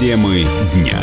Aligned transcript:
Темы 0.00 0.46
дня. 0.72 0.98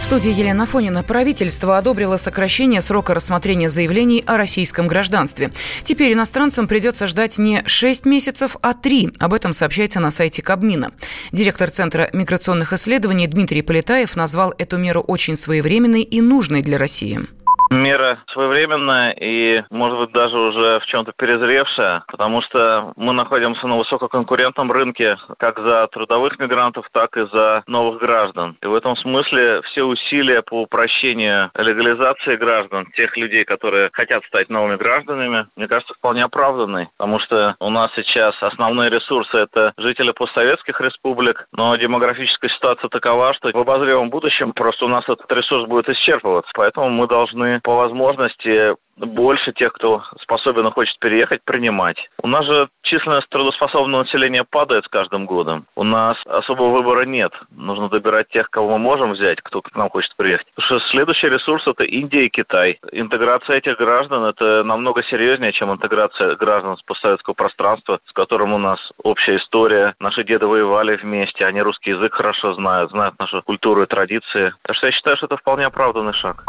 В 0.00 0.06
студии 0.06 0.30
Елена 0.30 0.64
Фонина. 0.64 1.02
Правительство 1.02 1.76
одобрило 1.76 2.16
сокращение 2.16 2.80
срока 2.80 3.12
рассмотрения 3.12 3.68
заявлений 3.68 4.24
о 4.26 4.38
российском 4.38 4.88
гражданстве. 4.88 5.52
Теперь 5.82 6.14
иностранцам 6.14 6.68
придется 6.68 7.06
ждать 7.06 7.36
не 7.36 7.62
6 7.66 8.06
месяцев, 8.06 8.56
а 8.62 8.72
3. 8.72 9.10
Об 9.18 9.34
этом 9.34 9.52
сообщается 9.52 10.00
на 10.00 10.10
сайте 10.10 10.40
Кабмина. 10.40 10.90
Директор 11.32 11.68
Центра 11.68 12.08
миграционных 12.14 12.72
исследований 12.72 13.26
Дмитрий 13.26 13.60
Полетаев 13.60 14.16
назвал 14.16 14.54
эту 14.56 14.78
меру 14.78 15.02
очень 15.02 15.36
своевременной 15.36 16.00
и 16.00 16.22
нужной 16.22 16.62
для 16.62 16.78
России. 16.78 17.20
Мера 17.70 18.18
своевременная 18.32 19.12
и, 19.12 19.62
может 19.70 19.98
быть, 19.98 20.12
даже 20.12 20.36
уже 20.36 20.80
в 20.80 20.86
чем-то 20.86 21.12
перезревшая, 21.16 22.04
потому 22.08 22.42
что 22.42 22.92
мы 22.96 23.12
находимся 23.12 23.66
на 23.66 23.76
высококонкурентном 23.76 24.70
рынке 24.70 25.16
как 25.38 25.58
за 25.58 25.88
трудовых 25.88 26.38
мигрантов, 26.38 26.86
так 26.92 27.16
и 27.16 27.26
за 27.26 27.64
новых 27.66 28.00
граждан. 28.00 28.56
И 28.62 28.66
в 28.66 28.74
этом 28.74 28.96
смысле 28.96 29.62
все 29.62 29.82
усилия 29.82 30.42
по 30.42 30.62
упрощению 30.62 31.50
легализации 31.56 32.36
граждан, 32.36 32.86
тех 32.96 33.16
людей, 33.16 33.44
которые 33.44 33.90
хотят 33.92 34.24
стать 34.26 34.48
новыми 34.48 34.76
гражданами, 34.76 35.46
мне 35.56 35.66
кажется, 35.66 35.94
вполне 35.94 36.24
оправданы, 36.24 36.88
потому 36.96 37.18
что 37.20 37.56
у 37.60 37.70
нас 37.70 37.90
сейчас 37.96 38.34
основные 38.40 38.90
ресурсы– 38.90 39.36
это 39.38 39.72
жители 39.76 40.12
постсоветских 40.12 40.80
республик, 40.80 41.46
но 41.52 41.74
демографическая 41.76 42.50
ситуация 42.50 42.88
такова, 42.88 43.34
что 43.34 43.50
в 43.50 43.58
обозримом 43.58 44.10
будущем 44.10 44.52
просто 44.52 44.84
у 44.84 44.88
нас 44.88 45.04
этот 45.08 45.30
ресурс 45.32 45.66
будет 45.66 45.88
исчерпываться, 45.88 46.50
поэтому 46.54 46.90
мы 46.90 47.06
должны 47.06 47.55
по 47.60 47.76
возможности 47.76 48.74
больше 48.96 49.52
тех, 49.52 49.72
кто 49.72 50.02
способен 50.22 50.66
и 50.66 50.70
хочет 50.70 50.98
переехать, 50.98 51.44
принимать. 51.44 51.98
У 52.22 52.28
нас 52.28 52.46
же 52.46 52.68
численность 52.86 53.28
трудоспособного 53.28 54.04
населения 54.04 54.44
падает 54.44 54.84
с 54.84 54.88
каждым 54.88 55.26
годом. 55.26 55.66
У 55.76 55.84
нас 55.84 56.16
особого 56.26 56.70
выбора 56.70 57.04
нет. 57.04 57.32
Нужно 57.50 57.88
добирать 57.88 58.28
тех, 58.28 58.48
кого 58.50 58.70
мы 58.70 58.78
можем 58.78 59.12
взять, 59.12 59.40
кто 59.42 59.60
к 59.60 59.74
нам 59.74 59.90
хочет 59.90 60.14
приехать. 60.16 60.46
Потому 60.54 60.80
что 60.80 60.90
следующий 60.90 61.28
ресурс– 61.28 61.62
это 61.66 61.84
Индия 61.84 62.26
и 62.26 62.30
Китай. 62.30 62.78
Интеграция 62.92 63.58
этих 63.58 63.76
граждан– 63.76 64.24
это 64.26 64.62
намного 64.64 65.02
серьезнее, 65.04 65.52
чем 65.52 65.72
интеграция 65.72 66.36
граждан 66.36 66.76
с 66.76 66.82
постсоветского 66.82 67.34
пространства, 67.34 67.98
с 68.08 68.12
которым 68.12 68.52
у 68.52 68.58
нас 68.58 68.78
общая 69.02 69.36
история. 69.38 69.94
Наши 70.00 70.24
деды 70.24 70.46
воевали 70.46 70.96
вместе, 70.96 71.44
они 71.44 71.60
русский 71.60 71.90
язык 71.90 72.14
хорошо 72.14 72.54
знают, 72.54 72.90
знают 72.90 73.18
нашу 73.18 73.42
культуру 73.42 73.82
и 73.82 73.86
традиции. 73.86 74.54
Так 74.62 74.76
что 74.76 74.86
я 74.86 74.92
считаю, 74.92 75.16
что 75.16 75.26
это 75.26 75.36
вполне 75.36 75.66
оправданный 75.66 76.14
шаг. 76.14 76.44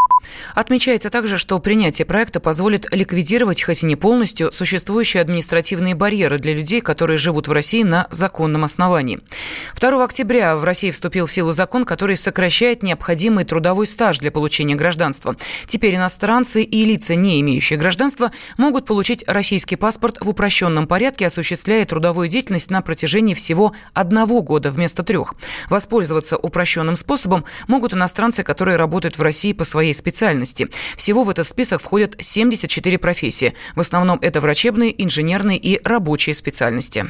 Отмечается 0.56 1.11
также, 1.11 1.38
что 1.38 1.59
принятие 1.59 2.06
проекта 2.06 2.39
позволит 2.39 2.86
ликвидировать, 2.94 3.64
хоть 3.64 3.83
и 3.83 3.86
не 3.86 3.95
полностью, 3.95 4.52
существующие 4.52 5.22
административные 5.22 5.95
барьеры 5.95 6.27
для 6.36 6.53
людей, 6.53 6.81
которые 6.81 7.17
живут 7.17 7.47
в 7.47 7.52
России 7.53 7.83
на 7.83 8.08
законном 8.11 8.66
основании. 8.66 9.22
2 9.80 10.03
октября 10.03 10.58
в 10.58 10.64
России 10.66 10.92
вступил 10.92 11.25
в 11.25 11.31
силу 11.31 11.53
закон, 11.53 11.86
который 11.86 12.17
сокращает 12.17 12.83
необходимый 12.83 13.45
трудовой 13.45 13.88
стаж 13.88 14.20
для 14.20 14.31
получения 14.31 14.75
гражданства. 14.75 15.36
Теперь 15.66 15.95
иностранцы 15.95 16.64
и 16.64 16.83
лица, 16.83 17.16
не 17.16 17.39
имеющие 17.39 17.80
гражданства, 17.80 18.31
могут 18.58 18.86
получить 18.86 19.23
российский 19.28 19.78
паспорт 19.78 20.17
в 20.20 20.28
упрощенном 20.28 20.88
порядке, 20.88 21.28
осуществляя 21.28 21.86
трудовую 21.86 22.28
деятельность 22.28 22.70
на 22.70 22.81
протяжении 22.81 23.33
всего 23.33 23.73
одного 23.94 24.42
года 24.42 24.72
вместо 24.72 25.03
трех. 25.03 25.36
Воспользоваться 25.70 26.38
упрощенным 26.38 26.95
способом 26.95 27.45
могут 27.67 27.94
иностранцы, 27.94 28.44
которые 28.44 28.78
работают 28.78 29.17
в 29.17 29.22
России 29.22 29.53
по 29.53 29.64
своей 29.64 29.94
специальности. 29.94 30.67
Всего 30.95 31.23
в 31.23 31.30
этот 31.30 31.48
список 31.48 31.81
входят 31.81 32.16
74 32.20 32.98
профессии. 32.98 33.53
В 33.75 33.80
основном 33.80 34.17
это 34.22 34.42
врачебные, 34.42 35.03
инженерные 35.03 35.58
и 35.58 35.80
рабочие 35.83 36.17
специальности. 36.34 37.06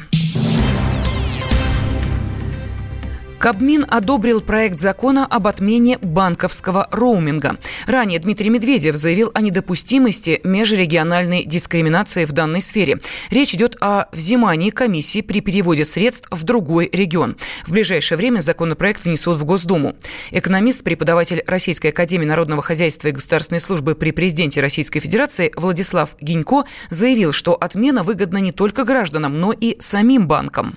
Кабмин 3.38 3.86
одобрил 3.88 4.40
проект 4.40 4.80
закона 4.80 5.24
об 5.24 5.46
отмене 5.46 5.98
банковского 5.98 6.88
роуминга. 6.90 7.56
Ранее 7.86 8.18
Дмитрий 8.18 8.50
Медведев 8.50 8.96
заявил 8.96 9.30
о 9.32 9.40
недопустимости 9.40 10.40
межрегиональной 10.42 11.44
дискриминации 11.44 12.24
в 12.24 12.32
данной 12.32 12.62
сфере. 12.62 12.98
Речь 13.30 13.54
идет 13.54 13.76
о 13.80 14.06
взимании 14.10 14.70
комиссии 14.70 15.20
при 15.20 15.40
переводе 15.40 15.84
средств 15.84 16.26
в 16.32 16.42
другой 16.42 16.90
регион. 16.92 17.36
В 17.64 17.70
ближайшее 17.70 18.18
время 18.18 18.40
законопроект 18.40 19.04
внесут 19.04 19.36
в 19.36 19.44
Госдуму. 19.44 19.94
Экономист, 20.32 20.82
преподаватель 20.82 21.44
Российской 21.46 21.88
академии 21.88 22.26
народного 22.26 22.62
хозяйства 22.62 23.08
и 23.08 23.12
государственной 23.12 23.60
службы 23.60 23.94
при 23.94 24.10
президенте 24.10 24.60
Российской 24.60 24.98
Федерации 24.98 25.52
Владислав 25.54 26.16
Гинько 26.20 26.64
заявил, 26.90 27.32
что 27.32 27.54
отмена 27.54 28.02
выгодна 28.02 28.38
не 28.38 28.50
только 28.50 28.84
гражданам, 28.84 29.40
но 29.40 29.52
и 29.52 29.76
самим 29.78 30.26
банкам. 30.26 30.76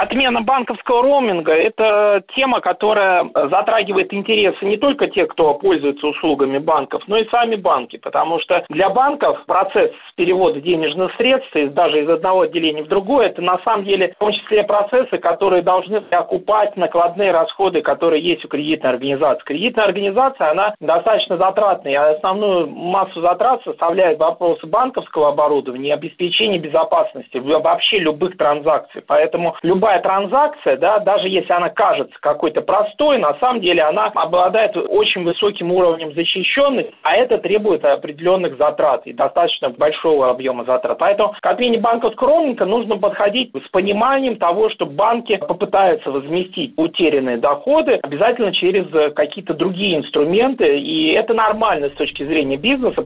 Отмена 0.00 0.40
банковского 0.40 1.02
роуминга– 1.02 1.52
это 1.54 2.22
тема, 2.34 2.62
которая 2.62 3.28
затрагивает 3.34 4.14
интересы 4.14 4.64
не 4.64 4.78
только 4.78 5.08
тех, 5.08 5.28
кто 5.28 5.52
пользуется 5.52 6.06
услугами 6.06 6.56
банков, 6.56 7.02
но 7.06 7.18
и 7.18 7.28
сами 7.28 7.56
банки, 7.56 7.98
потому 7.98 8.40
что 8.40 8.64
для 8.70 8.88
банков 8.88 9.44
процесс 9.44 9.90
перевода 10.16 10.58
денежных 10.62 11.14
средств 11.16 11.54
даже 11.74 12.02
из 12.02 12.08
одного 12.08 12.42
отделения 12.42 12.82
в 12.82 12.88
другое– 12.88 13.26
это 13.28 13.42
на 13.42 13.58
самом 13.58 13.84
деле 13.84 14.14
в 14.14 14.18
том 14.20 14.32
числе 14.32 14.64
процессы, 14.64 15.18
которые 15.18 15.60
должны 15.60 15.96
окупать 16.12 16.78
накладные 16.78 17.30
расходы, 17.30 17.82
которые 17.82 18.22
есть 18.22 18.42
у 18.46 18.48
кредитной 18.48 18.92
организации. 18.92 19.44
Кредитная 19.44 19.84
организация, 19.84 20.50
она 20.50 20.74
достаточно 20.80 21.36
затратная, 21.36 22.00
а 22.00 22.10
основную 22.12 22.70
массу 22.70 23.20
затрат 23.20 23.62
составляет 23.64 24.18
вопросы 24.18 24.66
банковского 24.66 25.28
оборудования 25.28 25.90
и 25.90 25.92
обеспечения 25.92 26.58
безопасности 26.58 27.36
вообще 27.36 27.98
любых 27.98 28.38
транзакций. 28.38 29.02
Поэтому 29.06 29.56
любой 29.62 29.89
любая 29.90 30.00
транзакция, 30.02 30.76
да, 30.76 30.98
даже 31.00 31.28
если 31.28 31.52
она 31.52 31.68
кажется 31.68 32.14
какой-то 32.20 32.60
простой, 32.60 33.18
на 33.18 33.34
самом 33.34 33.60
деле 33.60 33.82
она 33.82 34.06
обладает 34.06 34.76
очень 34.76 35.24
высоким 35.24 35.72
уровнем 35.72 36.14
защищенности, 36.14 36.92
а 37.02 37.16
это 37.16 37.38
требует 37.38 37.84
определенных 37.84 38.56
затрат 38.56 39.06
и 39.06 39.12
достаточно 39.12 39.70
большого 39.70 40.30
объема 40.30 40.64
затрат. 40.64 40.98
Поэтому 40.98 41.34
к 41.40 41.46
отмене 41.46 41.80
роуминга 41.80 42.66
нужно 42.66 42.96
подходить 42.98 43.50
с 43.54 43.68
пониманием 43.70 44.36
того, 44.36 44.70
что 44.70 44.86
банки 44.86 45.36
попытаются 45.36 46.10
возместить 46.10 46.74
утерянные 46.76 47.38
доходы 47.38 47.98
обязательно 48.02 48.52
через 48.52 48.86
какие-то 49.14 49.54
другие 49.54 49.98
инструменты, 49.98 50.78
и 50.78 51.12
это 51.12 51.34
нормально 51.34 51.88
с 51.88 51.92
точки 51.92 52.24
зрения 52.24 52.56
бизнеса. 52.56 53.04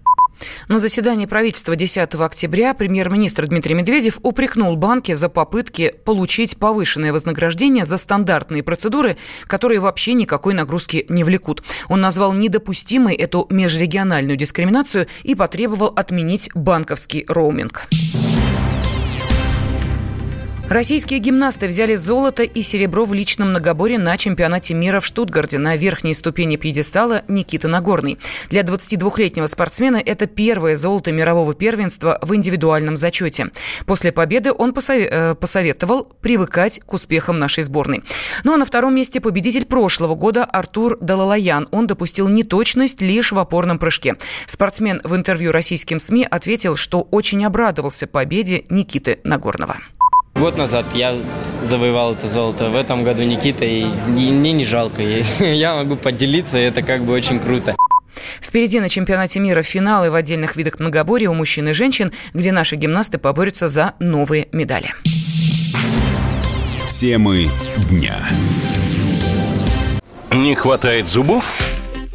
На 0.69 0.79
заседании 0.79 1.27
правительства 1.27 1.77
10 1.77 2.15
октября 2.15 2.75
премьер-министр 2.75 3.47
Дмитрий 3.47 3.75
Медведев 3.75 4.19
упрекнул 4.23 4.77
банки 4.77 5.13
за 5.15 5.29
попытки 5.29 5.95
получить 6.05 6.57
повышенное 6.57 7.13
вознаграждение 7.13 7.85
за 7.85 7.97
стандартные 7.97 8.63
процедуры, 8.63 9.17
которые 9.47 9.81
вообще 9.81 10.15
никакой 10.15 10.55
нагрузки 10.55 11.07
не 11.09 11.25
влекут. 11.25 11.63
Он 11.89 12.01
назвал 12.01 12.33
недопустимой 12.33 13.15
эту 13.15 13.47
межрегиональную 13.51 14.37
дискриминацию 14.37 15.07
и 15.23 15.35
потребовал 15.35 15.93
отменить 15.95 16.51
банковский 16.55 17.25
роуминг. 17.29 17.89
Российские 20.69 21.19
гимнасты 21.19 21.67
взяли 21.67 21.95
золото 21.95 22.43
и 22.43 22.63
серебро 22.63 23.05
в 23.05 23.13
личном 23.13 23.51
многоборе 23.51 23.99
на 23.99 24.17
чемпионате 24.17 24.73
мира 24.73 25.01
в 25.01 25.07
Штутгарте. 25.07 25.59
На 25.59 25.77
верхней 25.77 26.15
ступени 26.15 26.57
пьедестала 26.57 27.23
Никита 27.29 27.69
Нагорный. 27.69 28.19
Для 28.49 28.63
22-летнего 28.63 29.47
спортсмена 29.47 30.03
это 30.05 30.27
первое 30.27 30.77
золото 30.77 31.13
мирового 31.13 31.53
первенства 31.53 32.19
в 32.23 32.35
индивидуальном 32.35 32.97
зачете. 32.97 33.51
После 33.85 34.11
победы 34.11 34.53
он 34.57 34.75
э, 34.75 35.35
посоветовал 35.35 36.05
привыкать 36.23 36.81
к 36.81 36.95
успехам 36.95 37.39
нашей 37.39 37.63
сборной. 37.63 38.03
Ну 38.43 38.55
а 38.55 38.57
на 38.57 38.65
втором 38.65 38.95
месте 38.95 39.21
победитель 39.21 39.67
прошлого 39.67 40.15
года 40.15 40.47
Артур 40.47 40.97
Далалаян. 40.99 41.69
Он 41.73 41.87
допустил 41.87 42.29
неточность 42.29 43.03
лишь 43.03 43.33
в 43.33 43.39
опорном 43.39 43.79
прыжке. 43.79 44.17
Спортсмен 44.47 45.03
в 45.05 45.15
интервью 45.15 45.53
российским 45.53 46.01
СМИ 46.01 46.27
ответил, 46.29 46.77
что 46.77 47.03
очень 47.03 47.45
обрадовался 47.45 48.07
победе 48.07 48.65
Никиты 48.71 49.21
Нагорного. 49.25 49.77
Год 50.35 50.57
назад 50.57 50.87
я 50.95 51.17
завоевал 51.63 52.13
это 52.15 52.29
золото, 52.29 52.69
в 52.69 52.77
этом 52.77 53.05
году 53.05 53.23
Никита, 53.23 53.65
и 53.65 53.85
мне 53.85 54.53
не 54.53 54.65
жалко. 54.65 55.03
Я 55.41 55.75
могу 55.75 55.97
поделиться, 55.97 56.59
и 56.59 56.63
это 56.63 56.83
как 56.83 57.05
бы 57.05 57.13
очень 57.13 57.41
круто. 57.41 57.77
Впереди 58.41 58.81
на 58.81 58.89
чемпионате 58.89 59.41
мира 59.41 59.63
финалы 59.63 60.11
в 60.11 60.15
отдельных 60.15 60.57
видах 60.57 60.79
многоборья 60.79 61.31
у 61.31 61.35
мужчин 61.35 61.69
и 61.69 61.73
женщин, 61.73 62.13
где 62.35 62.53
наши 62.53 62.77
гимнасты 62.77 63.19
поборются 63.19 63.69
за 63.69 63.95
новые 64.01 64.49
медали. 64.53 64.93
Темы 66.91 67.49
дня. 67.91 68.17
Не 70.31 70.55
хватает 70.55 71.07
зубов? 71.07 71.57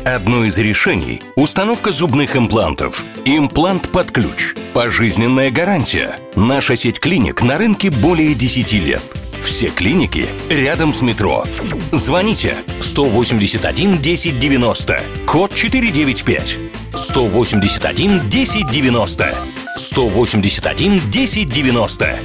Одно 0.06 0.46
из 0.46 0.58
решений– 0.58 1.22
установка 1.36 1.92
зубных 1.92 2.36
имплантов. 2.36 3.04
Имплант 3.26 3.90
под 3.92 4.12
ключ. 4.12 4.56
Пожизненная 4.74 5.50
гарантия. 5.50 6.20
Наша 6.36 6.76
сеть 6.76 7.00
клиник 7.00 7.42
на 7.42 7.58
рынке 7.58 7.90
более 7.90 8.36
10 8.36 8.74
лет. 8.74 9.02
Все 9.42 9.70
клиники 9.70 10.28
рядом 10.48 10.94
с 10.94 11.02
метро. 11.02 11.44
Звоните 11.92 12.56
181 12.80 13.94
1090, 13.96 15.02
код 15.26 15.56
495. 15.56 16.58
181 16.94 18.16
1090. 18.20 19.36
181 19.76 20.98
1090. 20.98 22.20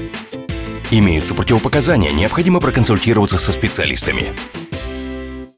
Имеются 0.90 1.34
противопоказания, 1.34 2.12
необходимо 2.12 2.60
проконсультироваться 2.60 3.38
со 3.38 3.52
специалистами. 3.52 4.34